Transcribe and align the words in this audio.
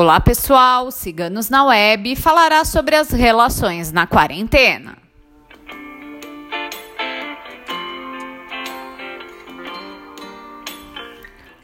Olá 0.00 0.20
pessoal, 0.20 0.92
Ciganos 0.92 1.50
na 1.50 1.64
Web 1.64 2.14
falará 2.14 2.64
sobre 2.64 2.94
as 2.94 3.10
relações 3.10 3.90
na 3.90 4.06
quarentena. 4.06 4.96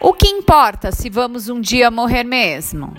O 0.01 0.13
que 0.13 0.27
importa 0.27 0.91
se 0.91 1.09
vamos 1.09 1.49
um 1.49 1.61
dia 1.61 1.93
morrer 1.93 2.25
mesmo? 2.25 2.93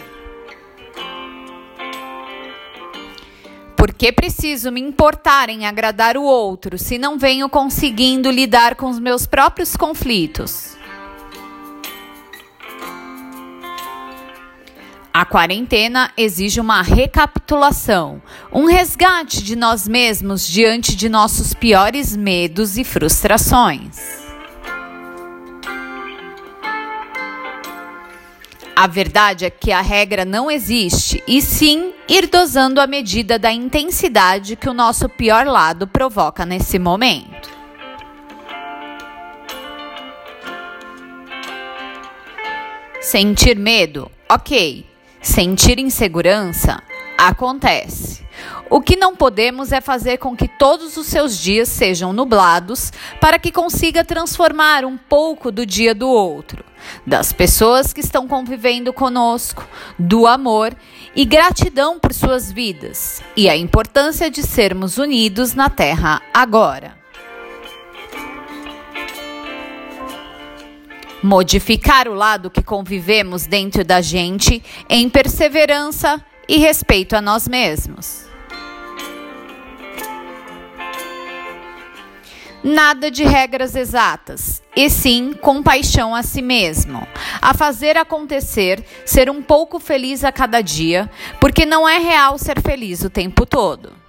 Por 3.76 3.94
que 3.94 4.14
preciso 4.14 4.72
me 4.72 4.80
importar 4.80 5.50
em 5.50 5.66
agradar 5.66 6.16
o 6.16 6.24
outro 6.24 6.78
se 6.78 6.98
não 6.98 7.18
venho 7.18 7.50
conseguindo 7.50 8.32
lidar 8.32 8.76
com 8.76 8.90
os 8.90 9.00
meus 9.00 9.28
próprios 9.28 9.76
conflitos? 9.76 10.75
A 15.18 15.24
quarentena 15.24 16.12
exige 16.18 16.60
uma 16.60 16.82
recapitulação, 16.82 18.22
um 18.52 18.66
resgate 18.66 19.42
de 19.42 19.56
nós 19.56 19.88
mesmos 19.88 20.46
diante 20.46 20.94
de 20.94 21.08
nossos 21.08 21.54
piores 21.54 22.18
medos 22.18 22.78
e 22.78 22.84
frustrações. 22.84 23.98
A 28.76 28.88
verdade 28.88 29.46
é 29.46 29.50
que 29.50 29.72
a 29.72 29.80
regra 29.80 30.26
não 30.26 30.52
existe, 30.52 31.24
e 31.26 31.42
sim 31.42 31.94
ir 32.10 32.28
dosando 32.28 32.82
a 32.82 32.86
medida 32.86 33.40
da 33.40 33.54
intensidade 33.54 34.58
que 34.58 34.68
o 34.68 34.74
nosso 34.74 35.08
pior 35.08 35.48
lado 35.48 35.88
provoca 35.88 36.46
nesse 36.46 36.78
momento. 36.78 37.50
Sentir 43.00 43.58
medo? 43.58 44.12
Ok. 44.30 44.95
Sentir 45.26 45.80
insegurança 45.80 46.84
acontece. 47.18 48.24
O 48.70 48.80
que 48.80 48.96
não 48.96 49.16
podemos 49.16 49.72
é 49.72 49.82
fazer 49.82 50.18
com 50.18 50.36
que 50.36 50.48
todos 50.48 50.98
os 50.98 51.08
seus 51.08 51.40
dias 51.40 51.68
sejam 51.68 52.14
nublados 52.14 52.94
para 53.20 53.40
que 53.40 53.52
consiga 53.52 54.06
transformar 54.06 54.86
um 54.86 54.96
pouco 54.96 55.52
do 55.52 55.66
dia 55.66 55.96
do 55.96 56.08
outro, 56.08 56.64
das 57.08 57.34
pessoas 57.34 57.92
que 57.92 58.02
estão 58.02 58.28
convivendo 58.28 58.94
conosco, 58.94 59.68
do 59.98 60.28
amor 60.28 60.76
e 61.16 61.26
gratidão 61.26 62.00
por 62.00 62.14
suas 62.14 62.52
vidas 62.52 63.24
e 63.36 63.50
a 63.50 63.58
importância 63.58 64.30
de 64.30 64.44
sermos 64.44 65.00
unidos 65.00 65.56
na 65.56 65.72
Terra 65.72 66.22
agora. 66.32 67.05
Modificar 71.26 72.08
o 72.08 72.14
lado 72.14 72.52
que 72.52 72.62
convivemos 72.62 73.48
dentro 73.48 73.84
da 73.84 74.00
gente 74.00 74.64
em 74.88 75.10
perseverança 75.10 76.24
e 76.48 76.58
respeito 76.58 77.16
a 77.16 77.22
nós 77.22 77.48
mesmos. 77.48 78.26
Nada 82.64 83.10
de 83.10 83.24
regras 83.24 83.76
exatas, 83.76 84.62
e 84.76 84.90
sim 84.90 85.34
compaixão 85.34 86.16
a 86.16 86.22
si 86.22 86.42
mesmo, 86.42 87.08
a 87.42 87.54
fazer 87.54 87.98
acontecer, 87.98 88.84
ser 89.04 89.30
um 89.30 89.42
pouco 89.42 89.80
feliz 89.80 90.24
a 90.24 90.32
cada 90.32 90.62
dia, 90.62 91.10
porque 91.40 91.66
não 91.66 91.90
é 91.90 91.98
real 91.98 92.38
ser 92.38 92.62
feliz 92.62 93.04
o 93.04 93.10
tempo 93.10 93.46
todo. 93.48 94.05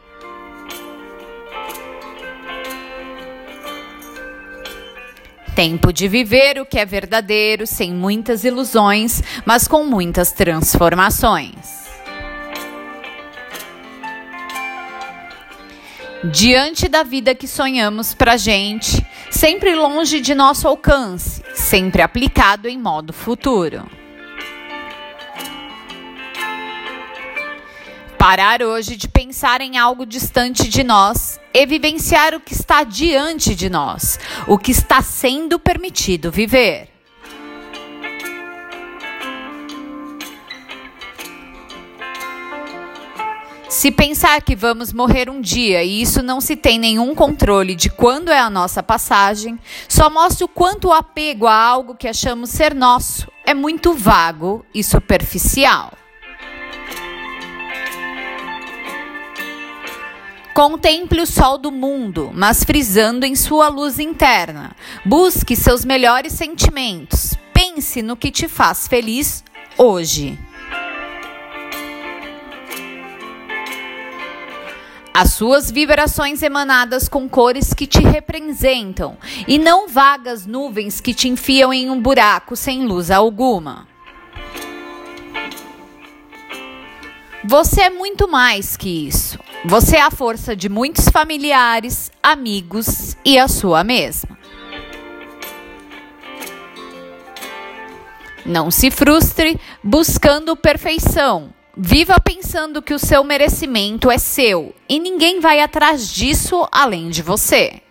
Tempo 5.56 5.90
de 5.90 6.06
viver 6.06 6.60
o 6.60 6.66
que 6.66 6.78
é 6.78 6.84
verdadeiro, 6.84 7.66
sem 7.66 7.90
muitas 7.90 8.44
ilusões, 8.44 9.22
mas 9.46 9.66
com 9.66 9.86
muitas 9.86 10.30
transformações. 10.30 11.86
Diante 16.30 16.88
da 16.88 17.02
vida 17.02 17.34
que 17.34 17.48
sonhamos 17.48 18.12
pra 18.12 18.36
gente, 18.36 19.02
sempre 19.30 19.74
longe 19.74 20.20
de 20.20 20.34
nosso 20.34 20.68
alcance, 20.68 21.42
sempre 21.54 22.02
aplicado 22.02 22.68
em 22.68 22.78
modo 22.78 23.14
futuro. 23.14 23.88
Parar 28.18 28.62
hoje 28.62 28.96
de 28.96 29.08
pensar 29.08 29.60
em 29.60 29.78
algo 29.78 30.06
distante 30.06 30.68
de 30.68 30.82
nós 30.82 31.38
e 31.52 31.66
vivenciar 31.66 32.34
o 32.34 32.40
que 32.40 32.54
está 32.54 32.82
diante 32.82 33.54
de 33.54 33.68
nós, 33.68 34.18
o 34.48 34.58
que 34.58 34.70
está 34.70 35.02
sendo 35.02 35.58
permitido 35.58 36.30
viver. 36.30 36.88
Se 43.68 43.92
pensar 43.92 44.40
que 44.40 44.56
vamos 44.56 44.92
morrer 44.92 45.28
um 45.28 45.40
dia 45.40 45.84
e 45.84 46.00
isso 46.00 46.22
não 46.22 46.40
se 46.40 46.56
tem 46.56 46.78
nenhum 46.78 47.14
controle 47.14 47.74
de 47.74 47.90
quando 47.90 48.30
é 48.30 48.38
a 48.38 48.48
nossa 48.48 48.82
passagem, 48.82 49.58
só 49.88 50.08
mostra 50.08 50.46
o 50.46 50.48
quanto 50.48 50.88
o 50.88 50.92
apego 50.92 51.46
a 51.46 51.54
algo 51.54 51.94
que 51.94 52.08
achamos 52.08 52.50
ser 52.50 52.74
nosso 52.74 53.30
é 53.44 53.52
muito 53.52 53.92
vago 53.92 54.64
e 54.74 54.82
superficial. 54.82 55.92
Contemple 60.56 61.20
o 61.20 61.26
sol 61.26 61.58
do 61.58 61.70
mundo, 61.70 62.30
mas 62.32 62.64
frisando 62.64 63.26
em 63.26 63.36
sua 63.36 63.68
luz 63.68 63.98
interna. 63.98 64.74
Busque 65.04 65.54
seus 65.54 65.84
melhores 65.84 66.32
sentimentos. 66.32 67.34
Pense 67.52 68.00
no 68.00 68.16
que 68.16 68.30
te 68.30 68.48
faz 68.48 68.88
feliz 68.88 69.44
hoje. 69.76 70.38
As 75.12 75.34
suas 75.34 75.70
vibrações 75.70 76.40
emanadas 76.40 77.06
com 77.06 77.28
cores 77.28 77.74
que 77.74 77.86
te 77.86 78.00
representam 78.00 79.18
e 79.46 79.58
não 79.58 79.86
vagas 79.86 80.46
nuvens 80.46 81.02
que 81.02 81.12
te 81.12 81.28
enfiam 81.28 81.70
em 81.70 81.90
um 81.90 82.00
buraco 82.00 82.56
sem 82.56 82.86
luz 82.86 83.10
alguma. 83.10 83.86
Você 87.44 87.82
é 87.82 87.90
muito 87.90 88.26
mais 88.26 88.74
que 88.74 89.06
isso. 89.06 89.38
Você 89.68 89.96
é 89.96 90.00
a 90.00 90.12
força 90.12 90.54
de 90.54 90.68
muitos 90.68 91.08
familiares, 91.08 92.12
amigos 92.22 93.16
e 93.24 93.36
a 93.36 93.48
sua 93.48 93.82
mesma. 93.82 94.38
Não 98.44 98.70
se 98.70 98.92
frustre 98.92 99.58
buscando 99.82 100.54
perfeição. 100.54 101.52
Viva 101.76 102.20
pensando 102.20 102.80
que 102.80 102.94
o 102.94 102.98
seu 102.98 103.24
merecimento 103.24 104.08
é 104.08 104.18
seu 104.18 104.72
e 104.88 105.00
ninguém 105.00 105.40
vai 105.40 105.60
atrás 105.60 106.08
disso 106.08 106.68
além 106.70 107.10
de 107.10 107.20
você. 107.20 107.82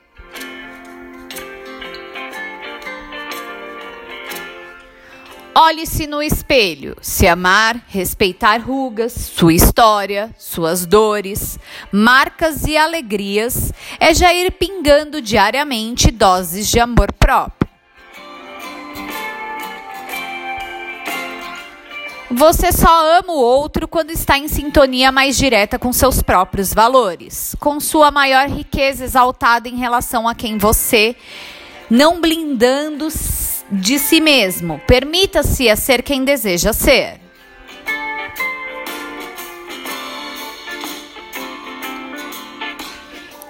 Olhe-se 5.58 6.06
no 6.06 6.22
espelho, 6.22 6.98
se 7.02 7.26
amar, 7.26 7.82
respeitar 7.88 8.58
rugas, 8.58 9.14
sua 9.14 9.54
história, 9.54 10.30
suas 10.38 10.86
dores, 10.86 11.58
marcas 11.90 12.66
e 12.66 12.76
alegrias, 12.76 13.72
é 13.98 14.14
já 14.14 14.34
ir 14.34 14.52
pingando 14.52 15.22
diariamente 15.22 16.12
doses 16.12 16.68
de 16.68 16.78
amor 16.78 17.10
próprio. 17.14 17.70
Você 22.30 22.74
só 22.74 23.20
ama 23.20 23.32
o 23.32 23.40
outro 23.40 23.88
quando 23.88 24.12
está 24.12 24.38
em 24.38 24.50
sintonia 24.50 25.10
mais 25.10 25.38
direta 25.38 25.80
com 25.80 25.94
seus 25.94 26.22
próprios 26.22 26.74
valores, 26.74 27.56
com 27.62 27.80
sua 27.80 28.12
maior 28.12 28.50
riqueza 28.50 29.06
exaltada 29.06 29.70
em 29.70 29.78
relação 29.78 30.28
a 30.28 30.36
quem 30.36 30.58
você, 30.58 31.16
não 31.90 32.20
blindando 32.20 33.10
de 33.72 34.00
si 34.00 34.22
mesmo. 34.22 34.80
Permita-se 34.88 35.70
a 35.70 35.76
ser 35.76 36.04
quem 36.04 36.24
deseja 36.24 36.74
ser. 36.74 37.20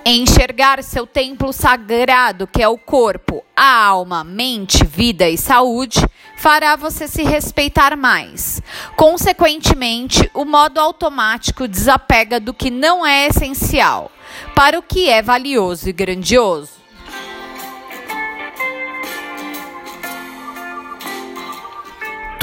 Enxergar 0.07 0.83
seu 0.83 1.07
templo 1.07 1.51
sagrado, 1.51 2.45
que 2.45 2.61
é 2.61 2.67
o 2.67 2.77
corpo, 2.77 3.43
a 3.55 3.85
alma, 3.85 4.23
mente, 4.23 4.85
vida 4.85 5.27
e 5.27 5.35
saúde, 5.35 5.99
fará 6.37 6.75
você 6.75 7.07
se 7.07 7.23
respeitar 7.23 7.97
mais. 7.97 8.61
Consequentemente, 8.95 10.29
o 10.31 10.45
modo 10.45 10.79
automático 10.79 11.67
desapega 11.67 12.39
do 12.39 12.53
que 12.53 12.69
não 12.69 13.03
é 13.03 13.25
essencial 13.25 14.11
para 14.53 14.77
o 14.77 14.83
que 14.83 15.09
é 15.09 15.23
valioso 15.23 15.89
e 15.89 15.91
grandioso. 15.91 16.84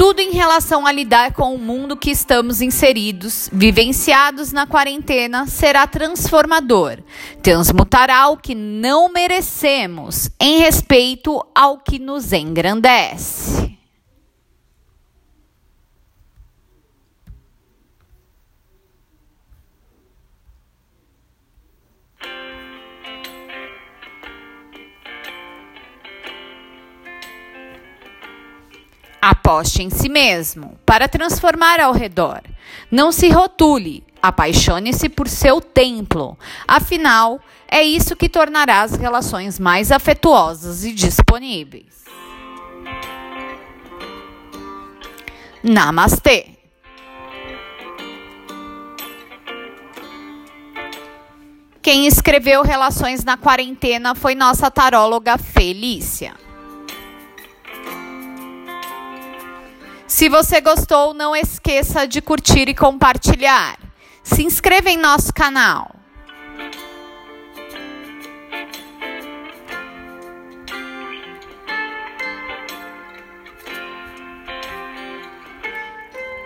Tudo 0.05 0.19
em 0.19 0.31
relação 0.31 0.85
a 0.85 0.91
lidar 0.91 1.31
com 1.31 1.55
o 1.55 1.57
mundo 1.57 1.95
que 1.95 2.11
estamos 2.11 2.59
inseridos, 2.59 3.49
vivenciados 3.53 4.51
na 4.51 4.67
quarentena, 4.67 5.47
será 5.47 5.87
transformador. 5.87 6.97
Transmutará 7.41 8.27
o 8.27 8.35
que 8.35 8.53
não 8.53 9.07
merecemos 9.07 10.29
em 10.41 10.59
respeito 10.59 11.41
ao 11.55 11.77
que 11.77 11.99
nos 11.99 12.33
engrandece. 12.33 13.72
Aposte 29.53 29.83
em 29.83 29.89
si 29.91 30.09
mesmo 30.09 30.79
para 30.83 31.07
transformar 31.07 31.79
ao 31.79 31.93
redor. 31.93 32.41
Não 32.89 33.11
se 33.11 33.29
rotule, 33.29 34.03
apaixone-se 34.19 35.07
por 35.09 35.27
seu 35.27 35.61
templo. 35.61 36.35
Afinal, 36.67 37.39
é 37.67 37.83
isso 37.83 38.15
que 38.15 38.27
tornará 38.27 38.81
as 38.81 38.93
relações 38.95 39.59
mais 39.59 39.91
afetuosas 39.91 40.83
e 40.83 40.91
disponíveis. 40.91 42.03
Namastê! 45.61 46.47
Quem 51.79 52.07
escreveu 52.07 52.63
Relações 52.63 53.23
na 53.23 53.37
Quarentena 53.37 54.15
foi 54.15 54.33
nossa 54.33 54.71
taróloga 54.71 55.37
Felícia. 55.37 56.33
Se 60.07 60.29
você 60.29 60.61
gostou, 60.61 61.13
não 61.13 61.35
esqueça 61.35 62.05
de 62.05 62.21
curtir 62.21 62.67
e 62.67 62.75
compartilhar. 62.75 63.77
Se 64.21 64.43
inscreva 64.43 64.89
em 64.89 64.97
nosso 64.97 65.33
canal. 65.33 65.95